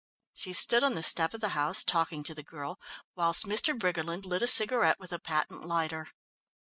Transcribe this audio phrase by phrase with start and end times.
[0.33, 2.79] She stood on the step of the house talking to the girl,
[3.15, 3.77] whilst Mr.
[3.77, 6.07] Briggerland lit a cigarette with a patent lighter.